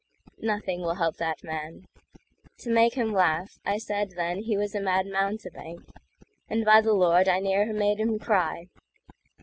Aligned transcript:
Nothing 0.41 0.81
will 0.81 0.95
help 0.95 1.17
that 1.17 1.43
man. 1.43 1.85
To 2.61 2.71
make 2.71 2.95
him 2.95 3.13
laugh,I 3.13 3.77
said 3.77 4.13
then 4.15 4.39
he 4.39 4.57
was 4.57 4.73
a 4.73 4.81
mad 4.81 5.05
mountebank,—And 5.05 6.65
by 6.65 6.81
the 6.81 6.93
Lord 6.93 7.27
I 7.29 7.39
nearer 7.39 7.71
made 7.71 7.99
him 7.99 8.17
cry. 8.17 8.65